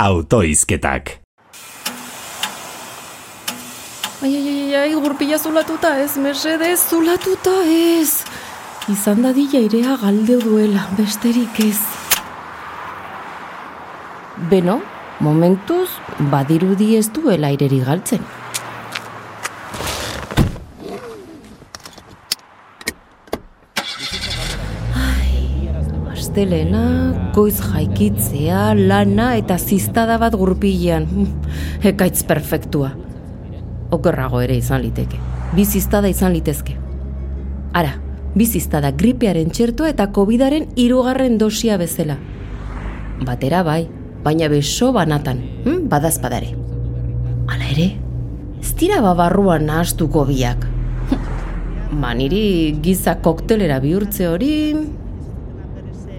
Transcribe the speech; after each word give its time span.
autoizketak. 0.00 1.20
Ai, 4.22 4.36
ai, 4.36 4.48
ai, 4.48 4.74
ai, 4.74 4.94
gurpila 4.94 5.38
zulatuta 5.38 5.94
ez, 6.00 6.16
mesede, 6.16 6.72
zulatuta 6.76 7.52
ez. 7.68 8.24
Izan 8.88 9.22
dadila 9.24 9.60
irea 9.60 9.96
galde 10.00 10.40
duela, 10.40 10.86
besterik 10.96 11.60
ez. 11.64 11.78
Beno, 14.50 14.80
momentuz, 15.20 15.88
badirudi 16.32 16.94
ez 16.96 17.08
duela 17.12 17.52
aireri 17.52 17.80
galtzen. 17.84 18.39
Astelena, 26.30 27.32
goiz 27.34 27.58
jaikitzea, 27.58 28.74
lana 28.74 29.32
eta 29.36 29.56
ziztada 29.58 30.16
bat 30.18 30.36
gurpilean. 30.38 31.08
Ekaitz 31.90 32.22
perfektua. 32.22 32.92
Okerrago 33.90 34.40
ere 34.40 34.54
izan 34.56 34.84
liteke. 34.84 35.18
Bi 35.56 35.64
ziztada 35.64 36.08
izan 36.08 36.32
litezke. 36.32 36.76
Ara, 37.74 37.96
bi 38.34 38.46
ziztada 38.46 38.92
gripearen 38.92 39.50
txertoa 39.50 39.90
eta 39.90 40.06
covidaren 40.14 40.68
irugarren 40.76 41.36
dosia 41.38 41.76
bezala. 41.82 42.16
Batera 43.26 43.64
bai, 43.66 43.88
baina 44.22 44.46
beso 44.48 44.92
banatan, 44.94 45.42
hm? 45.64 45.88
badazpadare. 45.90 46.54
Hala 47.50 47.74
ere, 47.74 47.90
ez 48.62 48.74
dira 48.78 49.02
babarruan 49.02 49.66
nahastuko 49.66 50.28
biak. 50.30 50.62
Maniri 52.06 52.78
giza 52.78 53.18
koktelera 53.18 53.82
bihurtze 53.82 54.30
hori 54.30 54.54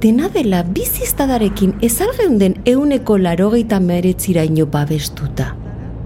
dena 0.00 0.28
dela 0.30 0.62
biziztadarekin 0.62 1.72
ezalgeunden 1.82 2.54
euneko 2.66 3.16
larogeita 3.18 3.80
meretziraino 3.82 4.66
babestuta. 4.70 5.48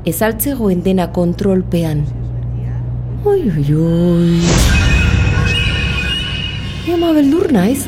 Ezaltzegoen 0.09 0.81
dena 0.85 1.11
kontrolpean. 1.13 2.01
Oi, 3.25 3.41
oi, 3.51 3.67
oi. 3.77 4.39
Ema 6.95 7.13
beldur 7.13 7.53
naiz, 7.53 7.85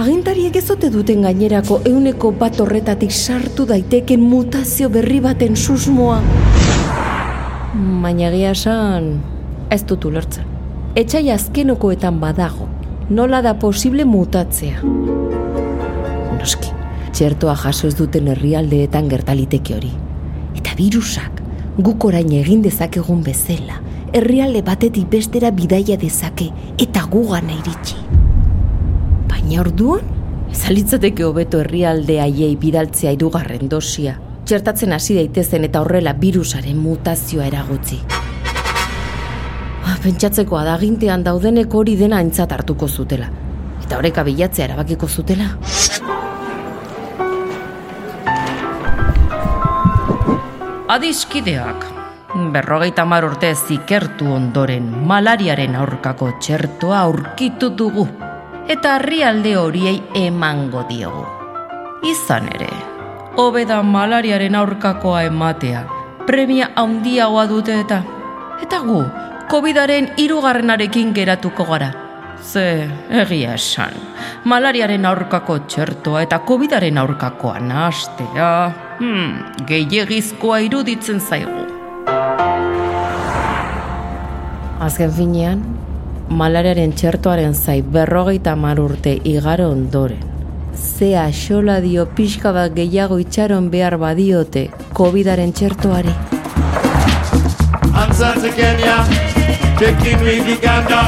agintariek 0.00 0.56
ezote 0.56 0.90
duten 0.90 1.22
gainerako 1.28 1.82
euneko 1.92 2.32
bat 2.40 2.58
horretatik 2.60 3.12
sartu 3.12 3.68
daiteken 3.68 4.24
mutazio 4.24 4.88
berri 4.88 5.20
baten 5.20 5.56
susmoa. 5.56 6.22
Baina 8.02 8.32
gia 8.32 8.56
esan, 8.56 9.12
ez 9.70 9.82
dut 9.84 10.08
ulertzen. 10.08 10.48
Etxai 10.96 11.28
azkenokoetan 11.34 12.18
badago, 12.22 12.70
nola 13.10 13.42
da 13.42 13.54
posible 13.60 14.06
mutatzea 14.08 15.23
noski. 16.44 16.70
Txertoa 17.14 17.54
jaso 17.56 17.88
ez 17.88 17.96
duten 17.96 18.28
herrialdeetan 18.32 19.08
gertaliteke 19.08 19.76
hori. 19.76 19.92
Eta 20.58 20.74
virusak, 20.76 21.40
guk 21.78 22.04
orain 22.08 22.32
egin 22.36 22.62
dezakegun 22.64 23.22
bezala, 23.24 23.78
herrialde 24.14 24.62
batetik 24.66 25.08
bestera 25.10 25.50
bidaia 25.54 25.96
dezake 26.00 26.50
eta 26.78 27.06
gugana 27.10 27.54
iritsi. 27.54 27.96
Baina 29.30 29.62
orduan, 29.62 30.04
ezalitzateke 30.52 31.24
hobeto 31.26 31.62
herrialde 31.62 32.20
haiei 32.22 32.52
bidaltzea 32.60 33.14
irugarren 33.16 33.70
dosia, 33.70 34.18
txertatzen 34.44 34.92
hasi 34.92 35.16
daitezen 35.18 35.64
eta 35.70 35.82
horrela 35.82 36.12
virusaren 36.18 36.76
mutazioa 36.78 37.48
eragutzi. 37.48 38.02
Ah, 39.84 39.96
pentsatzeko 40.02 40.58
adagintean 40.60 41.24
daudenek 41.24 41.74
hori 41.74 41.96
dena 42.00 42.20
aintzat 42.22 42.52
hartuko 42.52 42.88
zutela. 42.88 43.30
Eta 43.84 43.98
horreka 43.98 44.24
bilatzea 44.26 44.70
erabakiko 44.70 45.08
zutela. 45.08 45.50
Adiskideak, 50.84 51.86
berrogeita 52.52 53.06
mar 53.08 53.24
urte 53.24 53.54
zikertu 53.56 54.26
ondoren 54.28 54.90
malariaren 55.08 55.78
aurkako 55.80 56.28
txertoa 56.44 56.98
aurkitu 57.06 57.70
dugu 57.72 58.04
eta 58.68 58.98
herrialde 58.98 59.54
horiei 59.56 60.02
emango 60.26 60.84
diogu. 60.90 61.24
Izan 62.04 62.52
ere, 62.52 62.68
hobeda 63.40 63.80
malariaren 63.80 64.60
aurkakoa 64.60 65.24
ematea, 65.30 65.86
premia 66.28 66.68
handiagoa 66.76 67.48
dute 67.48 67.80
eta 67.80 68.02
eta 68.60 68.84
gu, 68.84 69.00
COVIDaren 69.48 70.12
irugarrenarekin 70.20 71.16
geratuko 71.16 71.64
gara. 71.64 71.94
Ze, 72.44 72.90
egia 73.24 73.56
esan, 73.56 73.96
malariaren 74.44 75.08
aurkako 75.08 75.62
txertoa 75.64 76.26
eta 76.28 76.44
COVIDaren 76.44 77.00
aurkakoa 77.00 77.56
nahastea, 77.72 78.50
hmm, 78.98 79.64
gehiagizkoa 79.68 80.60
iruditzen 80.66 81.20
zaigu. 81.20 81.64
Azken 84.84 85.12
finean, 85.16 85.62
malariaren 86.28 86.92
txertoaren 86.92 87.54
zai 87.54 87.80
berrogeita 87.82 88.54
mar 88.56 88.80
urte 88.80 89.16
igaro 89.24 89.70
ondoren. 89.72 90.22
Zea 90.74 91.28
xola 91.32 91.78
dio 91.80 92.06
pixka 92.16 92.52
bat 92.52 92.74
gehiago 92.74 93.18
itxaron 93.22 93.70
behar 93.70 93.96
badiote 93.98 94.68
COVIDaren 94.92 95.52
txertoari. 95.52 96.14
Answer 97.94 98.34
to 98.42 98.50
Kenya, 98.56 98.96
taking 99.78 100.20
with 100.26 100.48
Uganda, 100.48 101.06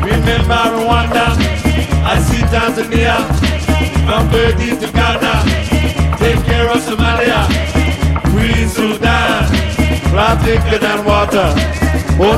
remember 0.00 0.64
Rwanda, 0.76 1.26
I 2.06 2.18
see 2.20 2.42
Tanzania, 2.54 3.16
from 4.06 4.28
Burdi 4.30 4.80
to 4.80 4.88
Ghana, 4.92 5.55
of 6.64 6.80
Somalia, 6.82 7.46
Queen 8.30 8.68
Sudan, 8.68 9.44
Rob 10.12 10.40
thicker 10.40 10.78
than 10.78 11.04
water, 11.04 11.52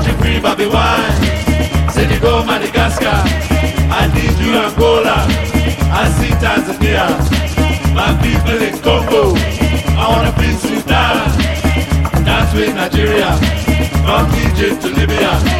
you 0.06 0.14
free 0.18 0.40
Bobby 0.40 0.66
Wine, 0.66 1.90
Senegal, 1.90 2.44
Madagascar, 2.44 3.22
I 3.90 4.10
need 4.14 4.36
you 4.42 4.58
Angola, 4.58 5.24
I 5.92 6.08
see 6.18 6.34
Tanzania, 6.42 7.06
my 7.94 8.10
people 8.22 8.60
in 8.60 8.78
Congo, 8.82 9.34
I 9.96 10.04
wanna 10.08 10.32
be 10.38 10.52
Sudan, 10.56 11.30
dance 12.24 12.52
with 12.54 12.74
Nigeria, 12.74 13.36
from 14.04 14.26
Egypt 14.44 14.82
to 14.82 14.88
Libya. 14.88 15.57